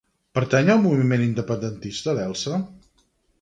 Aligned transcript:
Pertany 0.37 0.71
al 0.75 0.79
moviment 0.85 1.25
independentista 1.25 2.17
l'Elsa? 2.21 2.63